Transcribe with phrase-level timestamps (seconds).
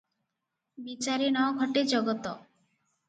[0.87, 2.37] ବିଚାରେ ନ ଘଟେ ଜଗତ।